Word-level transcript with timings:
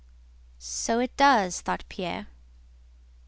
"So 0.57 0.97
it 0.97 1.15
does," 1.15 1.61
thought 1.61 1.83
Pierre. 1.87 2.25